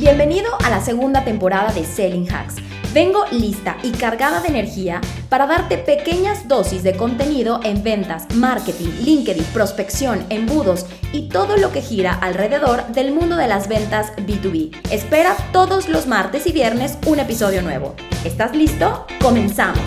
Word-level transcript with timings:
Bienvenido 0.00 0.52
a 0.64 0.70
la 0.70 0.80
segunda 0.80 1.24
temporada 1.24 1.72
de 1.72 1.84
Selling 1.84 2.30
Hacks. 2.30 2.54
Vengo 2.94 3.24
lista 3.32 3.76
y 3.82 3.90
cargada 3.90 4.40
de 4.40 4.46
energía 4.46 5.00
para 5.28 5.48
darte 5.48 5.76
pequeñas 5.76 6.46
dosis 6.46 6.84
de 6.84 6.96
contenido 6.96 7.58
en 7.64 7.82
ventas, 7.82 8.32
marketing, 8.36 8.90
LinkedIn, 9.02 9.42
prospección, 9.46 10.24
embudos 10.30 10.86
y 11.12 11.28
todo 11.28 11.56
lo 11.56 11.72
que 11.72 11.80
gira 11.80 12.14
alrededor 12.14 12.86
del 12.92 13.12
mundo 13.12 13.34
de 13.34 13.48
las 13.48 13.66
ventas 13.66 14.12
B2B. 14.18 14.92
Espera 14.92 15.36
todos 15.52 15.88
los 15.88 16.06
martes 16.06 16.46
y 16.46 16.52
viernes 16.52 16.96
un 17.08 17.18
episodio 17.18 17.60
nuevo. 17.62 17.96
¿Estás 18.24 18.54
listo? 18.54 19.04
Comenzamos. 19.20 19.82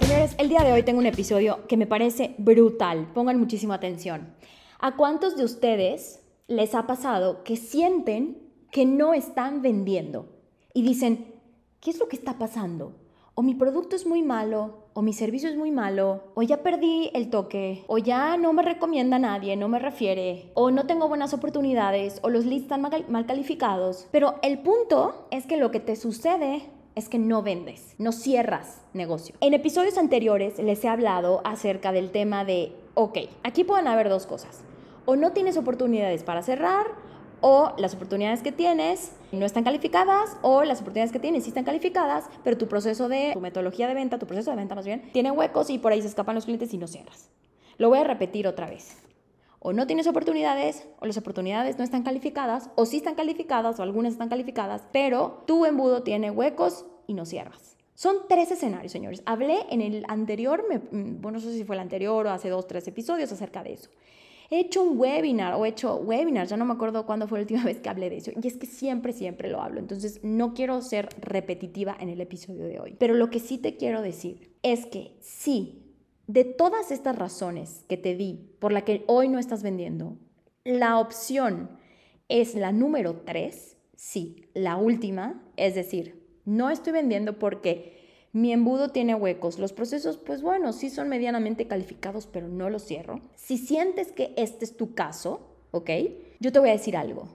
Señores, 0.00 0.34
el 0.38 0.48
día 0.48 0.64
de 0.64 0.72
hoy 0.72 0.84
tengo 0.84 1.00
un 1.00 1.06
episodio 1.06 1.66
que 1.68 1.76
me 1.76 1.86
parece 1.86 2.34
brutal. 2.38 3.10
Pongan 3.12 3.38
muchísima 3.38 3.74
atención. 3.74 4.34
¿A 4.80 4.96
cuántos 4.96 5.36
de 5.36 5.44
ustedes 5.44 6.21
les 6.48 6.74
ha 6.74 6.86
pasado 6.86 7.44
que 7.44 7.56
sienten 7.56 8.38
que 8.70 8.86
no 8.86 9.14
están 9.14 9.62
vendiendo 9.62 10.26
y 10.74 10.82
dicen, 10.82 11.34
¿qué 11.80 11.90
es 11.90 11.98
lo 11.98 12.08
que 12.08 12.16
está 12.16 12.38
pasando? 12.38 12.94
O 13.34 13.42
mi 13.42 13.54
producto 13.54 13.96
es 13.96 14.06
muy 14.06 14.22
malo, 14.22 14.88
o 14.92 15.00
mi 15.00 15.12
servicio 15.12 15.48
es 15.48 15.56
muy 15.56 15.70
malo, 15.70 16.24
o 16.34 16.42
ya 16.42 16.62
perdí 16.62 17.10
el 17.14 17.30
toque, 17.30 17.84
o 17.86 17.96
ya 17.96 18.36
no 18.36 18.52
me 18.52 18.62
recomienda 18.62 19.18
nadie, 19.18 19.56
no 19.56 19.68
me 19.68 19.78
refiere, 19.78 20.50
o 20.54 20.70
no 20.70 20.86
tengo 20.86 21.08
buenas 21.08 21.32
oportunidades, 21.32 22.18
o 22.22 22.28
los 22.28 22.44
leads 22.44 22.64
están 22.64 22.82
mal, 22.82 23.26
calificados. 23.26 24.08
Pero 24.10 24.34
el 24.42 24.58
punto 24.58 25.26
es 25.30 25.46
que 25.46 25.56
lo 25.56 25.70
que 25.70 25.80
te 25.80 25.96
sucede 25.96 26.62
es 26.94 27.08
que 27.08 27.18
no 27.18 27.42
vendes, 27.42 27.94
no 27.98 28.12
cierras 28.12 28.82
negocio. 28.92 29.34
En 29.40 29.54
episodios 29.54 29.96
anteriores 29.96 30.58
les 30.58 30.84
he 30.84 30.88
hablado 30.88 31.40
acerca 31.44 31.90
del 31.92 32.10
tema 32.10 32.44
de, 32.44 32.76
ok, 32.94 33.18
aquí 33.44 33.64
pueden 33.64 33.86
haber 33.86 34.10
dos 34.10 34.26
cosas 34.26 34.62
o 35.04 35.16
no 35.16 35.32
tienes 35.32 35.56
oportunidades 35.56 36.22
para 36.22 36.42
cerrar, 36.42 36.86
o 37.42 37.74
las 37.76 37.94
oportunidades 37.94 38.40
que 38.40 38.52
tienes 38.52 39.12
no 39.32 39.44
están 39.44 39.64
calificadas, 39.64 40.36
o 40.42 40.62
las 40.62 40.80
oportunidades 40.80 41.12
que 41.12 41.18
tienes 41.18 41.42
sí 41.44 41.50
están 41.50 41.64
calificadas, 41.64 42.26
pero 42.44 42.56
tu 42.56 42.68
proceso 42.68 43.08
de, 43.08 43.32
tu 43.34 43.40
metodología 43.40 43.88
de 43.88 43.94
venta, 43.94 44.18
tu 44.18 44.26
proceso 44.26 44.50
de 44.50 44.56
venta 44.56 44.74
más 44.74 44.86
bien, 44.86 45.10
tiene 45.12 45.30
huecos 45.30 45.68
y 45.68 45.78
por 45.78 45.92
ahí 45.92 46.00
se 46.00 46.08
escapan 46.08 46.36
los 46.36 46.44
clientes 46.44 46.72
y 46.72 46.78
no 46.78 46.86
cierras. 46.86 47.28
Lo 47.78 47.88
voy 47.88 47.98
a 47.98 48.04
repetir 48.04 48.46
otra 48.46 48.68
vez. 48.68 48.96
O 49.58 49.72
no 49.72 49.86
tienes 49.86 50.06
oportunidades, 50.06 50.86
o 51.00 51.06
las 51.06 51.16
oportunidades 51.16 51.78
no 51.78 51.84
están 51.84 52.04
calificadas, 52.04 52.70
o 52.76 52.86
sí 52.86 52.98
están 52.98 53.16
calificadas, 53.16 53.78
o 53.78 53.82
algunas 53.82 54.12
están 54.12 54.28
calificadas, 54.28 54.84
pero 54.92 55.42
tu 55.46 55.66
embudo 55.66 56.02
tiene 56.02 56.30
huecos 56.30 56.86
y 57.06 57.14
no 57.14 57.26
cierras. 57.26 57.76
Son 57.94 58.16
tres 58.28 58.50
escenarios, 58.50 58.92
señores. 58.92 59.22
Hablé 59.26 59.66
en 59.70 59.80
el 59.80 60.04
anterior, 60.08 60.64
mm, 60.68 61.20
bueno, 61.20 61.38
no 61.38 61.40
sé 61.40 61.52
si 61.52 61.64
fue 61.64 61.76
el 61.76 61.80
anterior 61.80 62.26
o 62.26 62.30
hace 62.30 62.48
dos, 62.48 62.66
tres 62.66 62.86
episodios 62.88 63.30
acerca 63.32 63.62
de 63.62 63.74
eso 63.74 63.90
he 64.52 64.60
hecho 64.60 64.82
un 64.82 64.98
webinar 64.98 65.54
o 65.54 65.64
he 65.64 65.70
hecho 65.70 65.96
webinars, 65.96 66.50
ya 66.50 66.58
no 66.58 66.66
me 66.66 66.74
acuerdo 66.74 67.06
cuándo 67.06 67.26
fue 67.26 67.38
la 67.38 67.42
última 67.44 67.64
vez 67.64 67.80
que 67.80 67.88
hablé 67.88 68.10
de 68.10 68.18
eso. 68.18 68.30
Y 68.40 68.46
es 68.46 68.56
que 68.56 68.66
siempre, 68.66 69.12
siempre 69.12 69.48
lo 69.48 69.62
hablo. 69.62 69.80
Entonces 69.80 70.20
no 70.22 70.52
quiero 70.52 70.80
ser 70.82 71.08
repetitiva 71.20 71.96
en 71.98 72.10
el 72.10 72.20
episodio 72.20 72.66
de 72.66 72.78
hoy. 72.78 72.94
Pero 72.98 73.14
lo 73.14 73.30
que 73.30 73.40
sí 73.40 73.56
te 73.56 73.76
quiero 73.76 74.02
decir 74.02 74.54
es 74.62 74.84
que 74.86 75.16
sí, 75.20 75.96
de 76.26 76.44
todas 76.44 76.90
estas 76.90 77.16
razones 77.16 77.84
que 77.88 77.96
te 77.96 78.14
di 78.14 78.54
por 78.58 78.72
la 78.72 78.84
que 78.84 79.04
hoy 79.06 79.28
no 79.28 79.38
estás 79.38 79.62
vendiendo, 79.62 80.18
la 80.64 80.98
opción 80.98 81.70
es 82.28 82.54
la 82.54 82.72
número 82.72 83.22
tres, 83.24 83.78
sí, 83.96 84.48
la 84.54 84.76
última, 84.76 85.42
es 85.56 85.74
decir, 85.74 86.22
no 86.44 86.70
estoy 86.70 86.92
vendiendo 86.92 87.38
porque 87.38 88.01
mi 88.32 88.52
embudo 88.52 88.88
tiene 88.88 89.14
huecos. 89.14 89.58
Los 89.58 89.72
procesos, 89.72 90.16
pues 90.16 90.42
bueno, 90.42 90.72
sí 90.72 90.90
son 90.90 91.08
medianamente 91.08 91.66
calificados, 91.66 92.26
pero 92.26 92.48
no 92.48 92.70
los 92.70 92.84
cierro. 92.84 93.20
Si 93.34 93.58
sientes 93.58 94.12
que 94.12 94.32
este 94.36 94.64
es 94.64 94.76
tu 94.76 94.94
caso, 94.94 95.40
¿ok? 95.70 95.90
Yo 96.40 96.50
te 96.50 96.58
voy 96.58 96.70
a 96.70 96.72
decir 96.72 96.96
algo. 96.96 97.28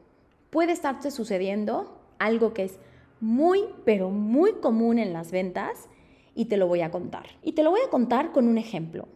Puede 0.50 0.72
estarte 0.72 1.12
sucediendo 1.12 2.00
algo 2.18 2.54
que 2.54 2.64
es 2.64 2.80
muy, 3.20 3.66
pero 3.86 4.10
muy 4.10 4.54
común 4.54 5.00
en 5.00 5.14
las 5.14 5.32
ventas 5.32 5.88
y 6.34 6.46
te 6.46 6.58
lo 6.58 6.68
voy 6.68 6.82
a 6.82 6.92
contar. 6.92 7.28
Y 7.44 7.54
te 7.54 7.64
lo 7.64 7.72
voy 7.72 7.82
a 7.86 7.90
contar 7.90 8.32
con 8.32 8.48
un 8.48 8.58
ejemplo. 8.58 9.08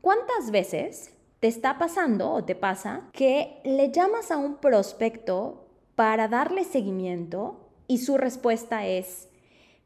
¿Cuántas 0.00 0.50
veces 0.50 1.12
te 1.40 1.48
está 1.48 1.78
pasando 1.78 2.30
o 2.32 2.44
te 2.44 2.54
pasa 2.54 3.08
que 3.12 3.60
le 3.64 3.90
llamas 3.90 4.30
a 4.30 4.36
un 4.36 4.56
prospecto 4.56 5.66
para 5.96 6.28
darle 6.28 6.64
seguimiento 6.64 7.70
y 7.88 7.98
su 7.98 8.16
respuesta 8.16 8.86
es, 8.86 9.28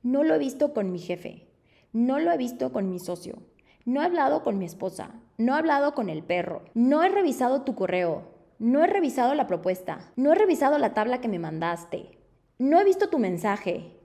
no 0.02 0.24
lo 0.24 0.34
he 0.34 0.38
visto 0.38 0.72
con 0.72 0.90
mi 0.92 0.98
jefe, 0.98 1.46
no 1.92 2.18
lo 2.18 2.32
he 2.32 2.36
visto 2.38 2.72
con 2.72 2.88
mi 2.88 2.98
socio, 2.98 3.38
no 3.84 4.00
he 4.00 4.04
hablado 4.06 4.42
con 4.42 4.58
mi 4.58 4.64
esposa, 4.64 5.10
no 5.36 5.54
he 5.54 5.58
hablado 5.58 5.94
con 5.94 6.08
el 6.08 6.22
perro, 6.22 6.62
no 6.74 7.02
he 7.02 7.08
revisado 7.08 7.62
tu 7.62 7.74
correo, 7.74 8.22
no 8.58 8.82
he 8.82 8.86
revisado 8.86 9.34
la 9.34 9.46
propuesta, 9.46 10.12
no 10.16 10.32
he 10.32 10.34
revisado 10.34 10.78
la 10.78 10.94
tabla 10.94 11.20
que 11.20 11.28
me 11.28 11.38
mandaste, 11.38 12.18
no 12.58 12.80
he 12.80 12.84
visto 12.84 13.08
tu 13.08 13.18
mensaje. 13.18 13.96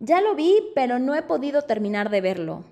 Ya 0.00 0.20
lo 0.20 0.34
vi, 0.34 0.54
pero 0.74 0.98
no 0.98 1.14
he 1.14 1.22
podido 1.22 1.62
terminar 1.62 2.10
de 2.10 2.20
verlo. 2.20 2.64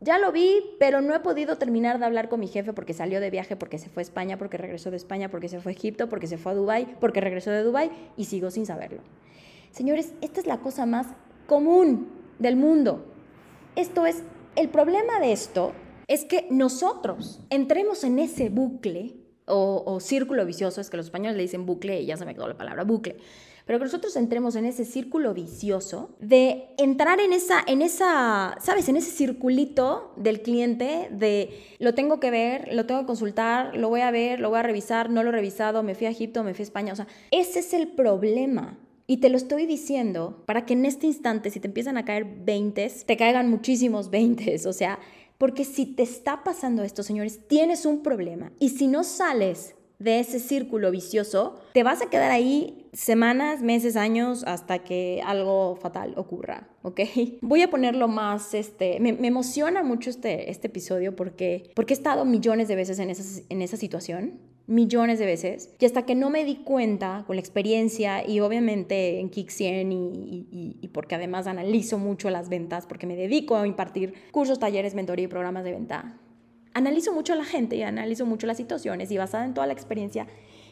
Ya 0.00 0.18
lo 0.18 0.32
vi, 0.32 0.76
pero 0.80 1.00
no 1.00 1.14
he 1.14 1.20
podido 1.20 1.56
terminar 1.56 1.98
de 1.98 2.06
hablar 2.06 2.28
con 2.28 2.40
mi 2.40 2.48
jefe 2.48 2.72
porque 2.72 2.92
salió 2.92 3.20
de 3.20 3.30
viaje, 3.30 3.56
porque 3.56 3.78
se 3.78 3.88
fue 3.88 4.00
a 4.00 4.04
España, 4.04 4.36
porque 4.36 4.56
regresó 4.56 4.90
de 4.90 4.96
España, 4.96 5.30
porque 5.30 5.48
se 5.48 5.60
fue 5.60 5.72
a 5.72 5.74
Egipto, 5.74 6.08
porque 6.08 6.26
se 6.26 6.38
fue 6.38 6.52
a 6.52 6.54
Dubái, 6.54 6.96
porque 6.98 7.20
regresó 7.20 7.50
de 7.50 7.62
Dubái 7.62 7.90
y 8.16 8.24
sigo 8.24 8.50
sin 8.50 8.66
saberlo. 8.66 9.02
Señores, 9.70 10.12
esta 10.20 10.40
es 10.40 10.46
la 10.46 10.58
cosa 10.58 10.86
más 10.86 11.06
común 11.46 12.21
del 12.38 12.56
mundo. 12.56 13.04
Esto 13.76 14.06
es, 14.06 14.22
el 14.56 14.68
problema 14.68 15.20
de 15.20 15.32
esto 15.32 15.72
es 16.08 16.24
que 16.24 16.46
nosotros 16.50 17.40
entremos 17.50 18.04
en 18.04 18.18
ese 18.18 18.48
bucle 18.48 19.16
o, 19.46 19.98
círculo 20.00 20.46
vicioso, 20.46 20.80
es 20.80 20.90
que 20.90 20.96
los 20.96 21.06
españoles 21.06 21.36
le 21.36 21.42
dicen 21.42 21.66
bucle 21.66 22.00
y 22.00 22.06
ya 22.06 22.16
se 22.16 22.24
me 22.24 22.34
quedó 22.34 22.48
la 22.48 22.56
palabra 22.56 22.84
bucle, 22.84 23.16
pero 23.66 23.78
que 23.78 23.84
nosotros 23.84 24.16
entremos 24.16 24.56
en 24.56 24.64
ese 24.64 24.84
círculo 24.84 25.34
vicioso 25.34 26.10
de 26.20 26.68
entrar 26.78 27.20
en 27.20 27.32
esa, 27.32 27.62
en 27.66 27.82
esa, 27.82 28.56
¿sabes? 28.60 28.88
En 28.88 28.96
ese 28.96 29.10
circulito 29.10 30.12
del 30.16 30.42
cliente 30.42 31.08
de 31.10 31.50
lo 31.78 31.94
tengo 31.94 32.18
que 32.18 32.30
ver, 32.30 32.72
lo 32.72 32.86
tengo 32.86 33.00
que 33.00 33.06
consultar, 33.06 33.76
lo 33.76 33.88
voy 33.88 34.00
a 34.00 34.10
ver, 34.10 34.40
lo 34.40 34.50
voy 34.50 34.58
a 34.58 34.62
revisar, 34.62 35.10
no 35.10 35.22
lo 35.22 35.30
he 35.30 35.32
revisado, 35.32 35.82
me 35.82 35.94
fui 35.94 36.06
a 36.06 36.10
Egipto, 36.10 36.42
me 36.44 36.54
fui 36.54 36.62
a 36.62 36.64
España, 36.64 36.92
o 36.92 36.96
sea, 36.96 37.06
ese 37.30 37.60
es 37.60 37.72
el 37.74 37.88
problema. 37.88 38.78
Y 39.06 39.18
te 39.18 39.28
lo 39.28 39.36
estoy 39.36 39.66
diciendo 39.66 40.42
para 40.46 40.64
que 40.64 40.74
en 40.74 40.86
este 40.86 41.06
instante, 41.06 41.50
si 41.50 41.60
te 41.60 41.68
empiezan 41.68 41.96
a 41.96 42.04
caer 42.04 42.26
20, 42.44 42.90
te 43.06 43.16
caigan 43.16 43.50
muchísimos 43.50 44.10
20. 44.10 44.68
O 44.68 44.72
sea, 44.72 44.98
porque 45.38 45.64
si 45.64 45.86
te 45.86 46.02
está 46.02 46.44
pasando 46.44 46.82
esto, 46.82 47.02
señores, 47.02 47.46
tienes 47.48 47.84
un 47.84 48.02
problema. 48.02 48.52
Y 48.58 48.70
si 48.70 48.86
no 48.86 49.02
sales 49.02 49.74
de 50.02 50.18
ese 50.18 50.40
círculo 50.40 50.90
vicioso, 50.90 51.60
te 51.74 51.84
vas 51.84 52.02
a 52.02 52.06
quedar 52.06 52.30
ahí 52.32 52.88
semanas, 52.92 53.62
meses, 53.62 53.96
años 53.96 54.42
hasta 54.46 54.80
que 54.80 55.22
algo 55.24 55.76
fatal 55.76 56.14
ocurra, 56.16 56.68
¿ok? 56.82 57.00
Voy 57.40 57.62
a 57.62 57.70
ponerlo 57.70 58.08
más, 58.08 58.52
este, 58.54 58.98
me, 58.98 59.10
emociona 59.26 59.82
mucho 59.82 60.10
este, 60.10 60.50
este 60.50 60.66
episodio 60.66 61.14
porque, 61.14 61.70
porque 61.74 61.94
he 61.94 61.96
estado 61.96 62.24
millones 62.24 62.66
de 62.66 62.74
veces 62.74 62.98
en 62.98 63.10
esa, 63.10 63.42
en 63.48 63.62
esa 63.62 63.76
situación 63.76 64.40
millones 64.66 65.18
de 65.18 65.26
veces 65.26 65.70
y 65.78 65.86
hasta 65.86 66.06
que 66.06 66.14
no 66.14 66.30
me 66.30 66.44
di 66.44 66.56
cuenta 66.56 67.24
con 67.26 67.36
la 67.36 67.40
experiencia 67.40 68.26
y 68.26 68.40
obviamente 68.40 69.18
en 69.18 69.28
Kick 69.28 69.50
100 69.50 69.92
y, 69.92 70.46
y, 70.80 70.88
porque 70.88 71.14
además 71.14 71.46
analizo 71.46 71.98
mucho 71.98 72.30
las 72.30 72.48
ventas 72.48 72.86
porque 72.86 73.06
me 73.06 73.16
dedico 73.16 73.56
a 73.56 73.66
impartir 73.66 74.14
cursos, 74.30 74.58
talleres, 74.58 74.94
mentoría 74.94 75.24
y 75.24 75.28
programas 75.28 75.64
de 75.64 75.72
venta. 75.72 76.18
Analizo 76.74 77.12
mucho 77.12 77.32
a 77.32 77.36
la 77.36 77.44
gente 77.44 77.76
y 77.76 77.82
analizo 77.82 78.24
mucho 78.24 78.46
las 78.46 78.56
situaciones 78.56 79.10
y 79.10 79.18
basada 79.18 79.44
en 79.44 79.54
toda 79.54 79.66
la 79.66 79.72
experiencia 79.72 80.26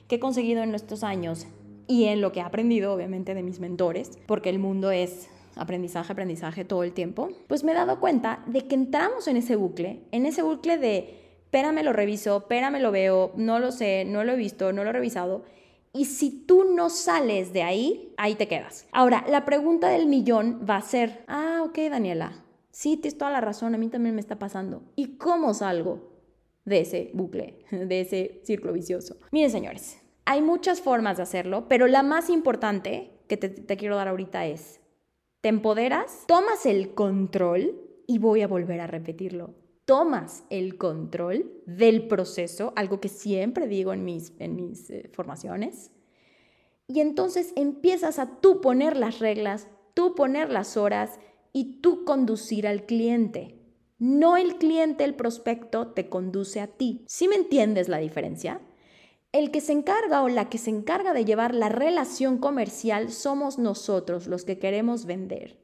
que 0.08 0.16
he 0.16 0.20
conseguido 0.20 0.62
en 0.62 0.74
estos 0.74 1.04
años 1.04 1.46
y 1.86 2.04
en 2.04 2.20
lo 2.20 2.32
que 2.32 2.40
he 2.40 2.42
aprendido 2.42 2.92
obviamente 2.94 3.34
de 3.34 3.42
mis 3.42 3.60
mentores, 3.60 4.12
porque 4.26 4.48
el 4.48 4.58
mundo 4.58 4.90
es 4.90 5.28
aprendizaje, 5.56 6.12
aprendizaje 6.12 6.64
todo 6.64 6.84
el 6.84 6.92
tiempo, 6.92 7.28
pues 7.48 7.64
me 7.64 7.72
he 7.72 7.74
dado 7.74 8.00
cuenta 8.00 8.42
de 8.46 8.66
que 8.66 8.74
entramos 8.74 9.28
en 9.28 9.36
ese 9.36 9.56
bucle, 9.56 10.00
en 10.12 10.24
ese 10.24 10.42
bucle 10.42 10.78
de 10.78 11.19
espérame 11.50 11.82
lo 11.82 11.92
reviso, 11.92 12.36
espérame 12.36 12.78
lo 12.78 12.92
veo, 12.92 13.32
no 13.34 13.58
lo 13.58 13.72
sé, 13.72 14.04
no 14.04 14.22
lo 14.22 14.34
he 14.34 14.36
visto, 14.36 14.72
no 14.72 14.84
lo 14.84 14.90
he 14.90 14.92
revisado. 14.92 15.42
Y 15.92 16.04
si 16.04 16.30
tú 16.30 16.62
no 16.62 16.90
sales 16.90 17.52
de 17.52 17.64
ahí, 17.64 18.14
ahí 18.16 18.36
te 18.36 18.46
quedas. 18.46 18.86
Ahora, 18.92 19.24
la 19.28 19.44
pregunta 19.44 19.88
del 19.88 20.06
millón 20.06 20.64
va 20.68 20.76
a 20.76 20.82
ser, 20.82 21.24
ah, 21.26 21.62
ok, 21.64 21.76
Daniela, 21.90 22.44
sí, 22.70 22.96
tienes 22.96 23.18
toda 23.18 23.32
la 23.32 23.40
razón, 23.40 23.74
a 23.74 23.78
mí 23.78 23.88
también 23.88 24.14
me 24.14 24.20
está 24.20 24.38
pasando. 24.38 24.84
¿Y 24.94 25.16
cómo 25.16 25.52
salgo 25.52 26.12
de 26.64 26.82
ese 26.82 27.10
bucle, 27.14 27.64
de 27.72 28.00
ese 28.00 28.40
círculo 28.44 28.72
vicioso? 28.72 29.16
Miren, 29.32 29.50
señores, 29.50 30.00
hay 30.26 30.42
muchas 30.42 30.80
formas 30.80 31.16
de 31.16 31.24
hacerlo, 31.24 31.66
pero 31.66 31.88
la 31.88 32.04
más 32.04 32.30
importante 32.30 33.10
que 33.26 33.36
te, 33.36 33.48
te 33.48 33.76
quiero 33.76 33.96
dar 33.96 34.06
ahorita 34.06 34.46
es, 34.46 34.80
te 35.40 35.48
empoderas, 35.48 36.26
tomas 36.28 36.64
el 36.64 36.94
control 36.94 37.74
y 38.06 38.18
voy 38.18 38.42
a 38.42 38.46
volver 38.46 38.80
a 38.80 38.86
repetirlo 38.86 39.54
tomas 39.90 40.44
el 40.50 40.78
control 40.78 41.50
del 41.66 42.06
proceso, 42.06 42.72
algo 42.76 43.00
que 43.00 43.08
siempre 43.08 43.66
digo 43.66 43.92
en 43.92 44.04
mis, 44.04 44.32
en 44.38 44.54
mis 44.54 44.88
eh, 44.88 45.10
formaciones, 45.12 45.90
y 46.86 47.00
entonces 47.00 47.52
empiezas 47.56 48.20
a 48.20 48.38
tú 48.40 48.60
poner 48.60 48.96
las 48.96 49.18
reglas, 49.18 49.66
tú 49.94 50.14
poner 50.14 50.48
las 50.48 50.76
horas 50.76 51.18
y 51.52 51.80
tú 51.80 52.04
conducir 52.04 52.68
al 52.68 52.86
cliente. 52.86 53.58
No 53.98 54.36
el 54.36 54.58
cliente, 54.58 55.02
el 55.02 55.16
prospecto, 55.16 55.88
te 55.88 56.08
conduce 56.08 56.60
a 56.60 56.68
ti. 56.68 57.04
¿Sí 57.08 57.26
me 57.26 57.34
entiendes 57.34 57.88
la 57.88 57.98
diferencia? 57.98 58.60
El 59.32 59.50
que 59.50 59.60
se 59.60 59.72
encarga 59.72 60.22
o 60.22 60.28
la 60.28 60.48
que 60.48 60.58
se 60.58 60.70
encarga 60.70 61.14
de 61.14 61.24
llevar 61.24 61.52
la 61.52 61.68
relación 61.68 62.38
comercial 62.38 63.10
somos 63.10 63.58
nosotros 63.58 64.28
los 64.28 64.44
que 64.44 64.60
queremos 64.60 65.04
vender. 65.04 65.58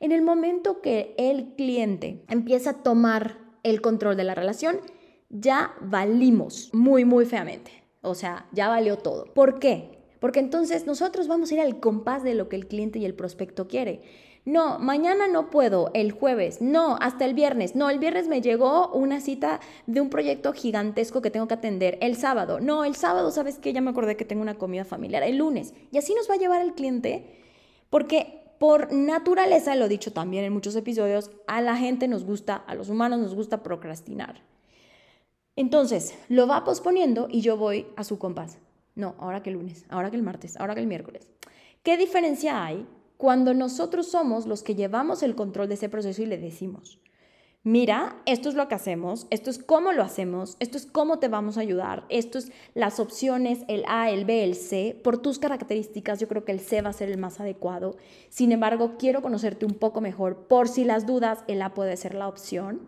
En 0.00 0.10
el 0.10 0.22
momento 0.22 0.80
que 0.80 1.14
el 1.16 1.54
cliente 1.54 2.24
empieza 2.26 2.70
a 2.70 2.82
tomar 2.82 3.41
el 3.62 3.80
control 3.80 4.16
de 4.16 4.24
la 4.24 4.34
relación, 4.34 4.80
ya 5.28 5.74
valimos 5.80 6.70
muy, 6.72 7.04
muy 7.04 7.26
feamente. 7.26 7.70
O 8.02 8.14
sea, 8.14 8.46
ya 8.52 8.68
valió 8.68 8.98
todo. 8.98 9.26
¿Por 9.32 9.58
qué? 9.58 9.98
Porque 10.18 10.40
entonces 10.40 10.86
nosotros 10.86 11.28
vamos 11.28 11.50
a 11.50 11.54
ir 11.54 11.60
al 11.60 11.80
compás 11.80 12.22
de 12.22 12.34
lo 12.34 12.48
que 12.48 12.56
el 12.56 12.66
cliente 12.66 12.98
y 12.98 13.04
el 13.04 13.14
prospecto 13.14 13.68
quiere. 13.68 14.02
No, 14.44 14.80
mañana 14.80 15.28
no 15.28 15.50
puedo, 15.50 15.92
el 15.94 16.10
jueves, 16.10 16.60
no, 16.60 16.96
hasta 17.00 17.24
el 17.24 17.32
viernes, 17.32 17.76
no, 17.76 17.90
el 17.90 18.00
viernes 18.00 18.26
me 18.26 18.40
llegó 18.40 18.88
una 18.88 19.20
cita 19.20 19.60
de 19.86 20.00
un 20.00 20.10
proyecto 20.10 20.52
gigantesco 20.52 21.22
que 21.22 21.30
tengo 21.30 21.46
que 21.46 21.54
atender, 21.54 21.96
el 22.00 22.16
sábado, 22.16 22.58
no, 22.58 22.84
el 22.84 22.96
sábado, 22.96 23.30
¿sabes 23.30 23.60
qué? 23.60 23.72
Ya 23.72 23.80
me 23.80 23.90
acordé 23.90 24.16
que 24.16 24.24
tengo 24.24 24.42
una 24.42 24.58
comida 24.58 24.84
familiar, 24.84 25.22
el 25.22 25.36
lunes, 25.36 25.74
y 25.92 25.98
así 25.98 26.12
nos 26.14 26.28
va 26.28 26.34
a 26.34 26.38
llevar 26.38 26.60
el 26.60 26.74
cliente, 26.74 27.24
porque 27.88 28.41
por 28.62 28.92
naturaleza, 28.92 29.74
lo 29.74 29.86
he 29.86 29.88
dicho 29.88 30.12
también 30.12 30.44
en 30.44 30.52
muchos 30.52 30.76
episodios, 30.76 31.32
a 31.48 31.60
la 31.60 31.76
gente 31.76 32.06
nos 32.06 32.22
gusta, 32.22 32.54
a 32.54 32.76
los 32.76 32.90
humanos 32.90 33.18
nos 33.18 33.34
gusta 33.34 33.60
procrastinar. 33.64 34.40
Entonces, 35.56 36.16
lo 36.28 36.46
va 36.46 36.62
posponiendo 36.62 37.26
y 37.28 37.40
yo 37.40 37.56
voy 37.56 37.88
a 37.96 38.04
su 38.04 38.20
compás. 38.20 38.58
No, 38.94 39.16
ahora 39.18 39.42
que 39.42 39.50
el 39.50 39.56
lunes, 39.56 39.84
ahora 39.88 40.12
que 40.12 40.16
el 40.16 40.22
martes, 40.22 40.56
ahora 40.56 40.76
que 40.76 40.80
el 40.80 40.86
miércoles. 40.86 41.26
¿Qué 41.82 41.96
diferencia 41.96 42.64
hay 42.64 42.86
cuando 43.16 43.52
nosotros 43.52 44.06
somos 44.06 44.46
los 44.46 44.62
que 44.62 44.76
llevamos 44.76 45.24
el 45.24 45.34
control 45.34 45.66
de 45.66 45.74
ese 45.74 45.88
proceso 45.88 46.22
y 46.22 46.26
le 46.26 46.38
decimos, 46.38 47.00
mira, 47.64 48.16
esto 48.26 48.48
es 48.48 48.54
lo 48.54 48.68
que 48.68 48.74
hacemos, 48.74 49.26
esto 49.30 49.50
es 49.50 49.58
cómo 49.58 49.92
lo 49.92 50.02
hacemos, 50.02 50.56
esto 50.60 50.76
es 50.76 50.86
cómo 50.86 51.18
te 51.18 51.28
vamos 51.28 51.56
a 51.56 51.60
ayudar, 51.60 52.04
esto 52.08 52.38
es 52.38 52.52
las 52.74 53.00
opciones, 53.00 53.60
el 53.68 53.84
A, 53.86 54.10
el 54.10 54.24
B, 54.24 54.44
el 54.44 54.54
C. 54.54 54.98
Por 55.02 55.18
tus 55.18 55.38
características, 55.38 56.20
yo 56.20 56.28
creo 56.28 56.44
que 56.44 56.52
el 56.52 56.60
C 56.60 56.82
va 56.82 56.90
a 56.90 56.94
ser 56.94 57.10
el 57.10 57.18
más 57.18 57.40
adecuado. 57.40 57.96
Sin 58.28 58.52
embargo, 58.52 58.96
quiero 58.98 59.22
conocerte 59.22 59.66
un 59.66 59.74
poco 59.74 60.00
mejor. 60.00 60.46
Por 60.48 60.68
si 60.68 60.84
las 60.84 61.06
dudas, 61.06 61.44
el 61.46 61.62
A 61.62 61.74
puede 61.74 61.96
ser 61.96 62.14
la 62.14 62.28
opción. 62.28 62.80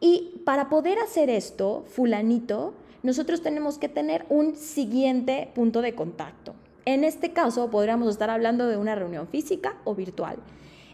Y 0.00 0.40
para 0.44 0.68
poder 0.68 0.98
hacer 0.98 1.28
esto, 1.28 1.84
fulanito, 1.86 2.74
nosotros 3.02 3.42
tenemos 3.42 3.78
que 3.78 3.88
tener 3.88 4.26
un 4.28 4.56
siguiente 4.56 5.50
punto 5.54 5.82
de 5.82 5.94
contacto. 5.94 6.54
En 6.84 7.04
este 7.04 7.32
caso, 7.32 7.70
podríamos 7.70 8.08
estar 8.08 8.30
hablando 8.30 8.66
de 8.66 8.76
una 8.76 8.94
reunión 8.94 9.28
física 9.28 9.76
o 9.84 9.94
virtual. 9.94 10.36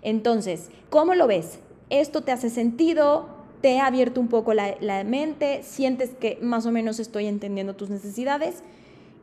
Entonces, 0.02 0.70
¿cómo 0.90 1.14
lo 1.14 1.26
ves? 1.26 1.60
¿Esto 1.90 2.22
te 2.22 2.32
hace 2.32 2.50
sentido? 2.50 3.28
¿Te 3.60 3.78
ha 3.78 3.86
abierto 3.86 4.20
un 4.20 4.28
poco 4.28 4.54
la, 4.54 5.04
mente? 5.04 5.62
¿Sientes 5.62 6.10
que 6.10 6.38
más 6.42 6.66
o 6.66 6.72
menos 6.72 6.98
estoy 6.98 7.26
entendiendo 7.26 7.76
tus 7.76 7.90
necesidades? 7.90 8.62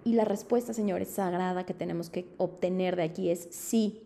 Y 0.05 0.13
la 0.13 0.23
respuesta, 0.23 0.73
señores, 0.73 1.09
sagrada 1.09 1.65
que 1.65 1.73
tenemos 1.73 2.09
que 2.09 2.27
obtener 2.37 2.95
de 2.95 3.03
aquí 3.03 3.29
es 3.29 3.47
sí. 3.51 4.03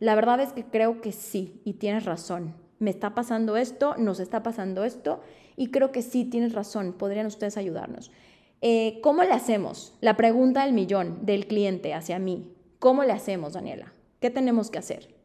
La 0.00 0.14
verdad 0.14 0.40
es 0.40 0.52
que 0.52 0.64
creo 0.64 1.00
que 1.00 1.12
sí, 1.12 1.60
y 1.64 1.74
tienes 1.74 2.04
razón. 2.04 2.54
Me 2.78 2.90
está 2.90 3.14
pasando 3.14 3.56
esto, 3.56 3.96
nos 3.96 4.20
está 4.20 4.42
pasando 4.42 4.84
esto, 4.84 5.20
y 5.56 5.68
creo 5.68 5.90
que 5.92 6.02
sí, 6.02 6.24
tienes 6.24 6.52
razón, 6.52 6.92
podrían 6.92 7.26
ustedes 7.26 7.56
ayudarnos. 7.56 8.10
Eh, 8.62 9.00
¿Cómo 9.02 9.22
le 9.22 9.32
hacemos? 9.32 9.96
La 10.00 10.16
pregunta 10.16 10.64
del 10.64 10.74
millón 10.74 11.24
del 11.24 11.46
cliente 11.46 11.94
hacia 11.94 12.18
mí. 12.18 12.52
¿Cómo 12.78 13.04
le 13.04 13.12
hacemos, 13.12 13.54
Daniela? 13.54 13.92
¿Qué 14.20 14.30
tenemos 14.30 14.70
que 14.70 14.78
hacer? 14.78 15.15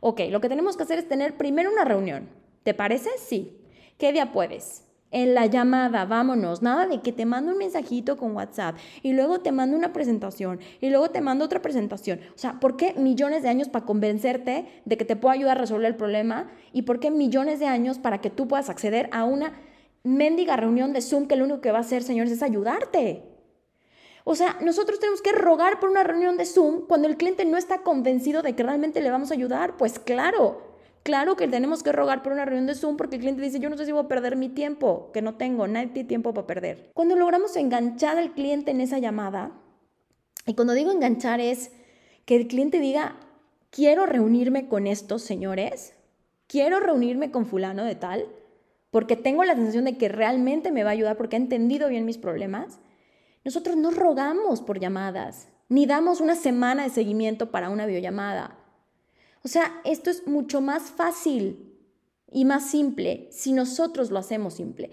Ok, 0.00 0.20
lo 0.30 0.40
que 0.40 0.48
tenemos 0.48 0.76
que 0.76 0.82
hacer 0.82 0.98
es 0.98 1.08
tener 1.08 1.36
primero 1.36 1.70
una 1.70 1.84
reunión. 1.84 2.28
¿Te 2.62 2.74
parece? 2.74 3.10
Sí. 3.18 3.58
¿Qué 3.98 4.12
día 4.12 4.32
puedes? 4.32 4.84
En 5.10 5.34
la 5.34 5.46
llamada, 5.46 6.04
vámonos. 6.04 6.60
Nada 6.60 6.86
de 6.86 7.00
que 7.00 7.12
te 7.12 7.24
mando 7.24 7.52
un 7.52 7.58
mensajito 7.58 8.16
con 8.16 8.36
WhatsApp 8.36 8.76
y 9.02 9.14
luego 9.14 9.40
te 9.40 9.52
mando 9.52 9.76
una 9.76 9.92
presentación 9.92 10.60
y 10.80 10.90
luego 10.90 11.10
te 11.10 11.22
mando 11.22 11.46
otra 11.46 11.62
presentación. 11.62 12.20
O 12.34 12.38
sea, 12.38 12.60
¿por 12.60 12.76
qué 12.76 12.92
millones 12.94 13.42
de 13.42 13.48
años 13.48 13.68
para 13.68 13.86
convencerte 13.86 14.82
de 14.84 14.96
que 14.98 15.06
te 15.06 15.16
puedo 15.16 15.32
ayudar 15.32 15.56
a 15.56 15.60
resolver 15.62 15.86
el 15.86 15.96
problema? 15.96 16.50
¿Y 16.72 16.82
por 16.82 17.00
qué 17.00 17.10
millones 17.10 17.58
de 17.58 17.66
años 17.66 17.98
para 17.98 18.20
que 18.20 18.28
tú 18.28 18.48
puedas 18.48 18.68
acceder 18.68 19.08
a 19.12 19.24
una 19.24 19.54
mendiga 20.04 20.56
reunión 20.56 20.92
de 20.92 21.00
Zoom 21.00 21.26
que 21.26 21.36
lo 21.36 21.44
único 21.44 21.60
que 21.60 21.72
va 21.72 21.78
a 21.78 21.82
hacer, 21.82 22.02
señores, 22.02 22.32
es 22.32 22.42
ayudarte. 22.42 23.24
O 24.30 24.34
sea, 24.34 24.58
nosotros 24.60 25.00
tenemos 25.00 25.22
que 25.22 25.32
rogar 25.32 25.80
por 25.80 25.88
una 25.88 26.02
reunión 26.02 26.36
de 26.36 26.44
Zoom 26.44 26.82
cuando 26.86 27.08
el 27.08 27.16
cliente 27.16 27.46
no 27.46 27.56
está 27.56 27.78
convencido 27.78 28.42
de 28.42 28.54
que 28.54 28.62
realmente 28.62 29.00
le 29.00 29.10
vamos 29.10 29.30
a 29.30 29.34
ayudar. 29.34 29.78
Pues 29.78 29.98
claro, 29.98 30.60
claro 31.02 31.34
que 31.34 31.48
tenemos 31.48 31.82
que 31.82 31.92
rogar 31.92 32.22
por 32.22 32.32
una 32.32 32.44
reunión 32.44 32.66
de 32.66 32.74
Zoom 32.74 32.98
porque 32.98 33.16
el 33.16 33.22
cliente 33.22 33.40
dice, 33.40 33.58
yo 33.58 33.70
no 33.70 33.78
sé 33.78 33.86
si 33.86 33.92
voy 33.92 34.04
a 34.04 34.08
perder 34.08 34.36
mi 34.36 34.50
tiempo, 34.50 35.08
que 35.14 35.22
no 35.22 35.36
tengo, 35.36 35.66
nadie 35.66 35.86
tiene 35.86 36.10
tiempo 36.10 36.34
para 36.34 36.46
perder. 36.46 36.90
Cuando 36.92 37.16
logramos 37.16 37.56
enganchar 37.56 38.18
al 38.18 38.34
cliente 38.34 38.70
en 38.70 38.82
esa 38.82 38.98
llamada, 38.98 39.52
y 40.44 40.52
cuando 40.52 40.74
digo 40.74 40.92
enganchar 40.92 41.40
es 41.40 41.70
que 42.26 42.36
el 42.36 42.48
cliente 42.48 42.80
diga, 42.80 43.16
quiero 43.70 44.04
reunirme 44.04 44.68
con 44.68 44.86
estos 44.86 45.22
señores, 45.22 45.94
quiero 46.46 46.80
reunirme 46.80 47.30
con 47.30 47.46
fulano 47.46 47.82
de 47.82 47.94
tal, 47.94 48.26
porque 48.90 49.16
tengo 49.16 49.42
la 49.44 49.54
sensación 49.54 49.86
de 49.86 49.96
que 49.96 50.10
realmente 50.10 50.70
me 50.70 50.84
va 50.84 50.90
a 50.90 50.92
ayudar 50.92 51.16
porque 51.16 51.36
ha 51.36 51.38
entendido 51.38 51.88
bien 51.88 52.04
mis 52.04 52.18
problemas, 52.18 52.78
nosotros 53.48 53.78
no 53.78 53.90
rogamos 53.90 54.60
por 54.60 54.78
llamadas, 54.78 55.48
ni 55.70 55.86
damos 55.86 56.20
una 56.20 56.34
semana 56.34 56.82
de 56.82 56.90
seguimiento 56.90 57.50
para 57.50 57.70
una 57.70 57.86
videollamada. 57.86 58.58
O 59.42 59.48
sea, 59.48 59.80
esto 59.86 60.10
es 60.10 60.26
mucho 60.26 60.60
más 60.60 60.90
fácil 60.90 61.74
y 62.30 62.44
más 62.44 62.70
simple 62.70 63.26
si 63.32 63.54
nosotros 63.54 64.10
lo 64.10 64.18
hacemos 64.18 64.52
simple. 64.52 64.90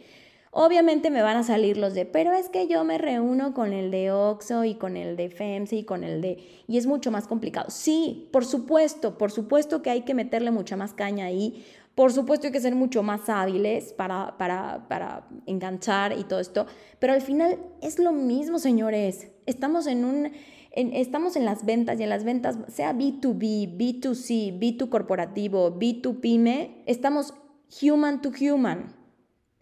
Obviamente 0.52 1.10
me 1.10 1.22
van 1.22 1.36
a 1.36 1.44
salir 1.44 1.76
los 1.76 1.96
de, 1.96 2.06
pero 2.06 2.32
es 2.32 2.48
que 2.48 2.70
yo 2.70 2.86
me 2.86 2.98
reúno 2.98 3.54
con 3.54 3.74
el 3.74 3.92
de 3.92 4.14
Oxo 4.14 4.64
y 4.64 4.76
con 4.76 4.96
el 4.96 5.18
de 5.18 5.30
FEMSI 5.30 5.80
y 5.80 5.84
con 5.84 6.06
el 6.06 6.22
de... 6.22 6.38
Y 6.66 6.78
es 6.78 6.88
mucho 6.88 7.12
más 7.12 7.28
complicado. 7.28 7.70
Sí, 7.70 8.30
por 8.32 8.46
supuesto, 8.46 9.18
por 9.18 9.32
supuesto 9.32 9.82
que 9.82 9.90
hay 9.90 10.04
que 10.04 10.14
meterle 10.14 10.52
mucha 10.52 10.78
más 10.78 10.94
caña 10.94 11.26
ahí. 11.26 11.66
Por 11.96 12.12
supuesto 12.12 12.48
hay 12.48 12.54
que 12.54 12.60
ser 12.60 12.76
mucho 12.76 13.04
más 13.04 13.30
hábiles 13.30 13.94
para, 13.94 14.38
para, 14.38 14.86
para 14.90 15.28
enganchar 15.46 16.18
y 16.18 16.26
todo 16.26 16.42
esto, 16.42 16.68
pero 17.00 17.14
al 17.14 17.22
final 17.22 17.58
es 17.82 18.00
lo 18.00 18.12
mismo, 18.12 18.60
señores. 18.60 19.32
Estamos 19.46 19.88
en 19.88 20.04
un... 20.04 20.32
estamos 20.72 21.38
en 21.38 21.46
las 21.46 21.64
ventas 21.64 21.98
y 22.00 22.04
en 22.04 22.10
las 22.10 22.26
ventas, 22.26 22.58
sea 22.68 22.94
B2B, 22.94 23.78
B2C, 23.78 24.60
B2 24.60 24.90
corporativo, 24.90 25.80
B2 25.80 26.20
pyme, 26.20 26.84
estamos 26.86 27.34
human 27.82 28.22
to 28.22 28.30
human, 28.30 28.94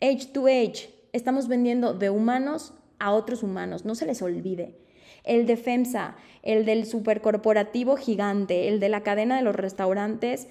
age 0.02 0.26
to 0.34 0.48
age. 0.48 0.90
Estamos 1.14 1.48
vendiendo 1.48 1.94
de 1.94 2.10
humanos 2.10 2.74
a 2.98 3.12
otros 3.12 3.44
humanos, 3.44 3.86
no 3.86 3.94
se 3.94 4.08
les 4.08 4.24
olvide. 4.24 4.80
El 5.24 5.46
de 5.46 5.56
FEMSA, 5.56 6.16
el 6.42 6.66
del 6.66 6.88
supercorporativo 6.88 7.96
gigante, 7.96 8.68
el 8.70 8.80
de 8.80 8.90
la 8.90 9.04
cadena 9.04 9.38
de 9.38 9.44
los 9.44 9.56
restaurantes, 9.56 10.48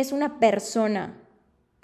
es 0.00 0.12
una 0.12 0.40
persona 0.40 1.18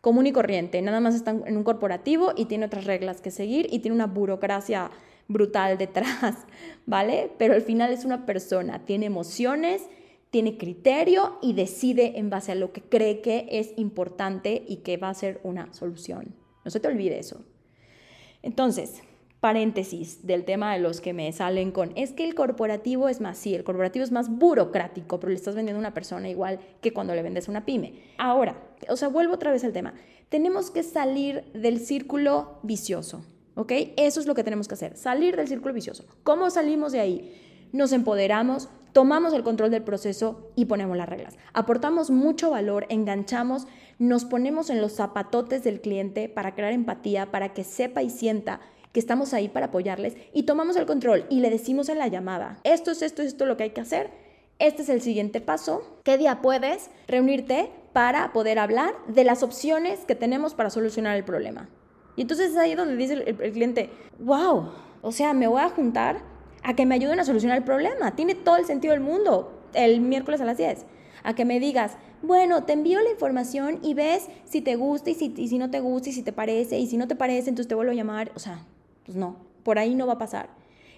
común 0.01 0.27
y 0.27 0.33
corriente, 0.33 0.81
nada 0.81 1.01
más 1.01 1.15
está 1.15 1.33
en 1.33 1.57
un 1.57 1.63
corporativo 1.63 2.33
y 2.35 2.47
tiene 2.47 2.65
otras 2.65 2.87
reglas 2.87 3.21
que 3.21 3.31
seguir 3.31 3.67
y 3.71 3.81
tiene 3.81 3.95
una 3.95 4.07
burocracia 4.07 4.91
brutal 5.27 5.77
detrás, 5.77 6.47
¿vale? 6.87 7.31
Pero 7.37 7.53
al 7.53 7.61
final 7.61 7.93
es 7.93 8.07
una 8.07 8.25
persona, 8.25 8.87
tiene 8.87 9.07
emociones, 9.07 9.83
tiene 10.31 10.57
criterio 10.57 11.39
y 11.43 11.53
decide 11.53 12.19
en 12.19 12.31
base 12.31 12.53
a 12.53 12.55
lo 12.55 12.73
que 12.73 12.81
cree 12.81 13.21
que 13.21 13.47
es 13.51 13.73
importante 13.77 14.65
y 14.67 14.77
que 14.77 14.97
va 14.97 15.11
a 15.11 15.15
ser 15.15 15.41
una 15.43 15.73
solución. 15.75 16.35
No 16.65 16.71
se 16.71 16.81
te 16.81 16.89
olvide 16.89 17.19
eso. 17.19 17.45
Entonces, 18.43 19.03
paréntesis 19.41 20.27
del 20.27 20.45
tema 20.45 20.73
de 20.73 20.81
los 20.81 21.01
que 21.01 21.13
me 21.13 21.33
salen 21.33 21.71
con, 21.71 21.93
es 21.97 22.13
que 22.13 22.25
el 22.25 22.35
corporativo 22.35 23.09
es 23.09 23.21
más, 23.21 23.39
sí, 23.39 23.55
el 23.55 23.63
corporativo 23.63 24.03
es 24.05 24.11
más 24.11 24.29
burocrático, 24.29 25.21
pero 25.21 25.31
le 25.31 25.37
estás 25.37 25.55
vendiendo 25.55 25.79
a 25.79 25.81
una 25.81 25.95
persona 25.95 26.29
igual 26.29 26.59
que 26.81 26.93
cuando 26.93 27.15
le 27.15 27.23
vendes 27.23 27.49
a 27.49 27.53
una 27.53 27.65
pyme. 27.65 27.95
Ahora, 28.19 28.57
o 28.89 28.97
sea, 28.97 29.09
vuelvo 29.09 29.35
otra 29.35 29.53
vez 29.53 29.63
al 29.65 29.73
tema. 29.73 29.95
Tenemos 30.29 30.71
que 30.71 30.83
salir 30.83 31.45
del 31.55 31.79
círculo 31.79 32.59
vicioso, 32.63 33.25
¿ok? 33.55 33.73
Eso 33.97 34.21
es 34.21 34.27
lo 34.27 34.35
que 34.35 34.45
tenemos 34.45 34.67
que 34.67 34.75
hacer, 34.75 34.97
salir 34.97 35.37
del 35.37 35.49
círculo 35.49 35.73
vicioso. 35.73 36.05
¿Cómo 36.25 36.51
salimos 36.51 36.93
de 36.93 37.01
ahí? 37.01 37.69
Nos 37.73 37.93
empoderamos, 37.93 38.69
tomamos 38.93 39.33
el 39.35 39.45
control 39.45 39.71
del 39.71 39.85
proceso 39.85 40.51
y 40.57 40.65
ponemos 40.65 40.97
las 40.97 41.09
reglas. 41.09 41.39
Aportamos 41.53 42.11
mucho 42.11 42.51
valor, 42.51 42.87
enganchamos, 42.89 43.69
nos 43.99 44.25
ponemos 44.25 44.69
en 44.69 44.81
los 44.81 44.95
zapatotes 44.95 45.63
del 45.63 45.81
cliente 45.81 46.29
para 46.29 46.55
crear 46.55 46.73
empatía, 46.73 47.31
para 47.31 47.55
que 47.55 47.63
sepa 47.63 48.03
y 48.03 48.11
sienta 48.11 48.61
que 48.93 49.01
estamos 49.01 49.35
ahí 49.35 49.49
para 49.49 49.67
apoyarles 49.67 50.17
y 50.33 50.45
tomamos 50.45 50.77
el 50.77 50.87
control 50.87 51.27
y 51.29 51.41
le 51.41 51.51
decimos 51.51 51.89
en 51.89 51.99
la 51.99 52.09
llamada, 52.09 52.59
esto 52.65 52.91
es 52.91 53.03
esto, 53.03 53.23
esto 53.23 53.45
es 53.45 53.49
lo 53.49 53.57
que 53.57 53.65
hay 53.65 53.71
que 53.71 53.81
hacer, 53.81 54.11
este 54.59 54.83
es 54.83 54.89
el 54.89 55.01
siguiente 55.01 55.41
paso, 55.41 56.01
¿qué 56.05 56.19
día 56.19 56.41
puedes 56.43 56.91
reunirte 57.07 57.71
para 57.93 58.33
poder 58.33 58.59
hablar 58.59 58.95
de 59.07 59.25
las 59.25 59.43
opciones 59.43 60.01
que 60.01 60.15
tenemos 60.15 60.55
para 60.55 60.71
solucionar 60.71 61.17
el 61.17 61.25
problema? 61.25 61.69
Y 62.17 62.23
entonces 62.23 62.51
es 62.51 62.57
ahí 62.57 62.75
donde 62.75 62.97
dice 62.97 63.15
el, 63.15 63.53
cliente, 63.53 63.91
wow, 64.19 64.71
o 65.03 65.13
sea, 65.13 65.35
me 65.35 65.47
voy 65.47 65.61
a 65.61 65.69
juntar 65.69 66.23
a 66.65 66.75
que 66.75 66.87
me 66.87 66.97
ayuden 66.97 67.21
a 67.21 67.25
solucionar 67.25 67.59
el 67.59 67.65
problema, 67.65 68.17
tiene 68.17 68.35
todo 68.35 68.57
el 68.57 68.65
sentido 68.65 68.93
del 68.93 69.01
mundo 69.01 69.63
el 69.75 70.01
miércoles 70.01 70.41
a 70.41 70.45
las 70.45 70.57
10 70.57 70.85
a 71.23 71.35
que 71.35 71.45
me 71.45 71.61
digas, 71.61 71.97
bueno, 72.23 72.65
te 72.65 72.73
envío 72.73 73.01
la 73.01 73.11
información 73.11 73.81
y 73.83 73.95
ves 73.95 74.29
si 74.45 74.61
te 74.61 74.77
gusta 74.77 75.11
y 75.11 75.15
si, 75.15 75.35
y 75.37 75.49
si 75.49 75.59
no 75.59 75.71
te 75.71 75.81
gusta 75.81 76.09
y 76.09 76.13
si 76.13 76.23
te 76.23 76.33
parece 76.33 76.79
y 76.79 76.87
si 76.87 76.97
no 76.97 77.07
te 77.07 77.17
parece, 77.17 77.51
entonces 77.51 77.69
te 77.69 77.75
vuelvo 77.75 77.93
a 77.93 77.95
llamar. 77.95 78.33
O 78.35 78.39
sea, 78.39 78.65
pues 79.09 79.17
no, 79.17 79.39
por 79.63 79.79
ahí 79.79 79.95
no 79.95 80.07
va 80.07 80.13
a 80.13 80.19
pasar. 80.19 80.51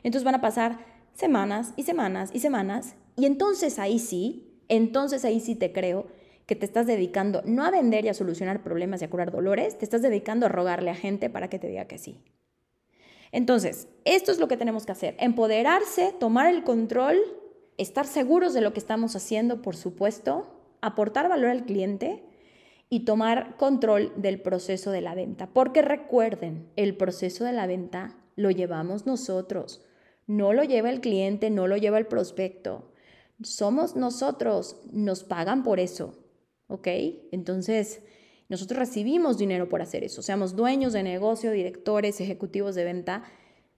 Entonces 0.02 0.24
van 0.24 0.34
a 0.34 0.40
pasar 0.40 0.80
semanas 1.12 1.72
y 1.76 1.84
semanas 1.84 2.30
y 2.34 2.40
semanas 2.40 2.96
y 3.14 3.26
entonces 3.26 3.78
ahí 3.78 4.00
sí, 4.00 4.60
entonces 4.66 5.24
ahí 5.24 5.38
sí 5.38 5.54
te 5.54 5.72
creo 5.72 6.08
que 6.46 6.56
te 6.56 6.66
estás 6.66 6.88
dedicando 6.88 7.40
no 7.44 7.64
a 7.64 7.70
vender 7.70 8.04
y 8.04 8.08
a 8.08 8.14
solucionar 8.14 8.64
problemas 8.64 9.00
y 9.00 9.04
a 9.04 9.10
curar 9.10 9.30
dolores, 9.30 9.78
te 9.78 9.84
estás 9.84 10.02
dedicando 10.02 10.46
a 10.46 10.48
rogarle 10.48 10.90
a 10.90 10.96
gente 10.96 11.30
para 11.30 11.48
que 11.48 11.60
te 11.60 11.68
diga 11.68 11.84
que 11.84 11.98
sí. 11.98 12.18
Entonces, 13.30 13.86
esto 14.04 14.32
es 14.32 14.40
lo 14.40 14.48
que 14.48 14.56
tenemos 14.56 14.86
que 14.86 14.90
hacer, 14.90 15.14
empoderarse, 15.20 16.12
tomar 16.18 16.52
el 16.52 16.64
control, 16.64 17.16
estar 17.76 18.08
seguros 18.08 18.54
de 18.54 18.60
lo 18.60 18.72
que 18.72 18.80
estamos 18.80 19.14
haciendo, 19.14 19.62
por 19.62 19.76
supuesto, 19.76 20.48
aportar 20.80 21.28
valor 21.28 21.50
al 21.50 21.64
cliente 21.64 22.24
y 22.92 23.04
tomar 23.04 23.56
control 23.56 24.12
del 24.16 24.42
proceso 24.42 24.90
de 24.90 25.00
la 25.00 25.14
venta. 25.14 25.48
Porque 25.52 25.80
recuerden, 25.80 26.68
el 26.74 26.96
proceso 26.96 27.44
de 27.44 27.52
la 27.52 27.68
venta 27.68 28.18
lo 28.34 28.50
llevamos 28.50 29.06
nosotros, 29.06 29.82
no 30.26 30.52
lo 30.52 30.64
lleva 30.64 30.90
el 30.90 31.00
cliente, 31.00 31.50
no 31.50 31.68
lo 31.68 31.76
lleva 31.76 31.98
el 31.98 32.06
prospecto. 32.06 32.92
Somos 33.42 33.96
nosotros, 33.96 34.76
nos 34.92 35.22
pagan 35.22 35.62
por 35.62 35.78
eso, 35.78 36.18
¿ok? 36.66 36.88
Entonces, 37.30 38.02
nosotros 38.48 38.80
recibimos 38.80 39.38
dinero 39.38 39.68
por 39.68 39.80
hacer 39.80 40.02
eso, 40.02 40.20
seamos 40.20 40.56
dueños 40.56 40.92
de 40.92 41.04
negocio, 41.04 41.52
directores, 41.52 42.20
ejecutivos 42.20 42.74
de 42.74 42.84
venta. 42.84 43.22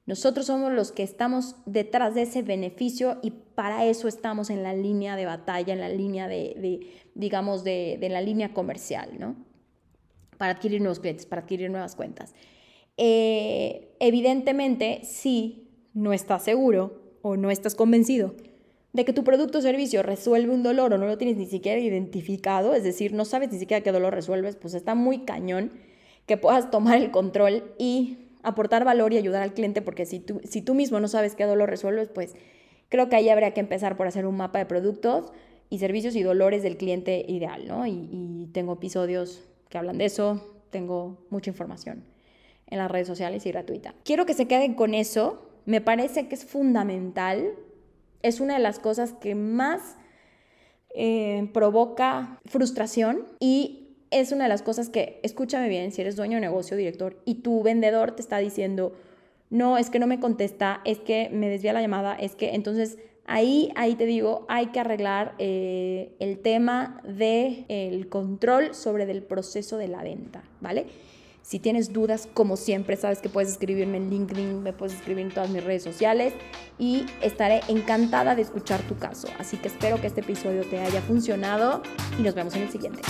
Nosotros 0.05 0.47
somos 0.47 0.73
los 0.73 0.91
que 0.91 1.05
estamos 1.05 1.57
detrás 1.65 2.15
de 2.15 2.23
ese 2.23 2.43
beneficio 2.43 3.19
y 3.23 3.31
para 3.31 3.85
eso 3.87 4.09
estamos 4.09 4.51
en 4.51 4.63
la 4.63 4.75
línea 4.75 5.15
de 5.15 5.27
batalla, 5.27 5.73
en 5.73 5.81
la 5.81 5.89
línea 5.89 6.27
de, 6.27 6.87
digamos, 7.15 7.63
de, 7.63 7.99
la 8.11 8.21
línea 8.21 8.53
comercial, 8.53 9.11
¿no? 9.19 9.37
Para 10.39 10.53
adquirir 10.53 10.81
nuevos 10.81 10.99
clientes, 10.99 11.25
para 11.25 11.43
adquirir 11.43 11.71
nuevas 11.71 11.95
cuentas. 11.95 12.35
Eh, 12.97 13.97
evidentemente, 14.01 15.01
si 15.05 15.69
no 15.95 16.13
estás 16.13 16.43
seguro 16.43 17.19
o 17.23 17.37
no 17.37 17.51
estás 17.51 17.77
convencido 17.77 18.35
de 18.93 19.05
que 19.05 19.13
tu 19.13 19.25
producto 19.25 19.59
o 19.59 19.63
servicio 19.63 20.03
resuelve 20.03 20.53
un 20.53 20.63
dolor 20.63 20.93
o 20.93 20.99
no 20.99 21.07
lo 21.07 21.17
tienes 21.17 21.37
ni 21.37 21.47
siquiera 21.47 21.81
identificado, 21.81 22.75
es 22.75 22.83
decir, 22.83 23.13
no 23.13 23.25
sabes 23.25 23.53
ni 23.53 23.59
siquiera 23.59 23.83
qué 23.83 23.93
dolor 23.93 24.15
resuelves, 24.15 24.57
pues 24.57 24.75
está 24.75 24.95
muy 24.95 25.21
cañón 25.21 25.73
que 26.27 26.37
puedas 26.37 26.71
tomar 26.71 26.97
el 26.97 27.11
control 27.11 27.73
y 27.79 28.19
aportar 28.43 28.85
valor 28.85 29.13
y 29.13 29.19
ayudar 29.19 29.43
al 29.43 29.55
cliente, 29.55 29.83
porque 29.83 30.07
si 30.07 30.21
tú, 30.21 30.41
si 30.45 30.63
tú 30.63 30.75
mismo 30.75 31.01
no 31.01 31.09
sabes 31.09 31.35
qué 31.35 31.45
dolor 31.45 31.71
resuelves, 31.71 32.09
pues 32.09 32.35
creo 32.89 33.09
que 33.09 33.17
ahí 33.17 33.29
habría 33.29 33.55
que 33.55 33.61
empezar 33.61 33.97
por 33.97 34.07
hacer 34.07 34.27
un 34.27 34.37
mapa 34.37 34.59
de 34.59 34.67
productos 34.67 35.33
y 35.71 35.79
servicios 35.79 36.15
y 36.17 36.23
dolores 36.23 36.63
del 36.63 36.77
cliente 36.77 37.25
ideal, 37.29 37.67
¿no? 37.67 37.87
Y, 37.87 38.09
y 38.11 38.51
tengo 38.53 38.75
episodios 38.75 39.49
que 39.69 39.79
hablan 39.79 39.99
de 39.99 40.07
eso, 40.07 40.57
tengo 40.71 41.25
mucha 41.31 41.51
información 41.51 42.05
en 42.67 42.79
las 42.79 42.91
redes 42.91 43.07
sociales 43.07 43.45
y 43.47 43.51
gratuita. 43.53 43.95
Quiero 44.05 44.27
que 44.27 44.35
se 44.35 44.47
queden 44.47 44.75
con 44.75 44.95
eso, 44.95 45.49
me 45.65 45.81
parece 45.81 46.29
que 46.29 46.35
es 46.35 46.45
fundamental 46.45 47.55
es 48.23 48.41
una 48.41 48.55
de 48.55 48.61
las 48.61 48.79
cosas 48.79 49.13
que 49.13 49.35
más 49.35 49.97
eh, 50.95 51.51
provoca 51.53 52.41
frustración 52.47 53.27
y 53.41 53.82
es 54.13 54.33
una 54.33 54.45
de 54.45 54.49
las 54.49 54.63
cosas 54.63 54.89
que, 54.89 55.21
escúchame 55.23 55.69
bien, 55.69 55.93
si 55.93 56.01
eres 56.01 56.17
dueño 56.17 56.37
de 56.37 56.43
negocio, 56.43 56.77
director, 56.77 57.17
y 57.25 57.37
tu 57.37 57.63
vendedor 57.63 58.13
te 58.13 58.23
está 58.23 58.39
diciendo, 58.39 58.95
no, 59.51 59.79
es 59.79 59.91
que 59.91 59.99
no 59.99 60.07
me 60.07 60.21
contesta, 60.21 60.81
es 60.85 60.99
que 60.99 61.29
me 61.31 61.49
desvía 61.49 61.73
la 61.73 61.81
llamada, 61.81 62.15
es 62.15 62.35
que 62.35 62.55
entonces 62.55 62.99
ahí, 63.27 63.71
ahí 63.77 63.95
te 63.95 64.07
digo, 64.07 64.47
hay 64.49 64.67
que 64.67 64.81
arreglar 64.81 65.35
eh, 65.39 66.15
el 66.21 66.39
tema 66.39 67.01
del 67.05 67.65
el 67.69 68.09
control 68.09 68.75
sobre 68.75 69.11
el 69.11 69.23
proceso 69.23 69.77
de 69.77 69.89
la 69.89 70.03
venta, 70.03 70.43
¿vale? 70.61 70.87
Si 71.43 71.59
tienes 71.59 71.93
dudas, 71.93 72.29
como 72.33 72.57
siempre, 72.57 72.97
sabes 72.97 73.19
que 73.19 73.29
puedes 73.29 73.51
escribirme 73.51 73.97
en 73.97 74.11
LinkedIn, 74.11 74.63
me 74.63 74.73
puedes 74.73 74.95
escribir 74.95 75.27
en 75.27 75.33
todas 75.33 75.51
mis 75.51 75.63
redes 75.63 75.83
sociales 75.83 76.35
y 76.79 77.05
estaré 77.21 77.61
encantada 77.67 78.37
de 78.37 78.43
escuchar 78.43 78.81
tu 78.83 78.97
caso. 78.97 79.27
Así 79.39 79.57
que 79.57 79.67
espero 79.67 80.01
que 80.01 80.07
este 80.07 80.21
episodio 80.21 80.63
te 80.63 80.79
haya 80.79 81.01
funcionado 81.01 81.83
y 82.19 82.23
nos 82.23 82.35
vemos 82.35 82.55
en 82.55 82.63
el 82.63 82.71
siguiente. 82.71 83.03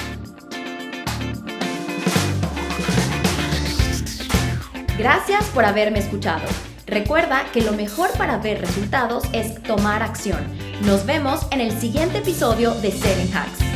Gracias 5.02 5.46
por 5.46 5.64
haberme 5.64 5.98
escuchado. 5.98 6.44
Recuerda 6.86 7.42
que 7.52 7.60
lo 7.60 7.72
mejor 7.72 8.16
para 8.16 8.38
ver 8.38 8.60
resultados 8.60 9.24
es 9.32 9.60
tomar 9.64 10.00
acción. 10.00 10.38
Nos 10.82 11.06
vemos 11.06 11.44
en 11.50 11.60
el 11.60 11.72
siguiente 11.72 12.18
episodio 12.18 12.72
de 12.74 12.92
Seven 12.92 13.28
Hacks. 13.34 13.71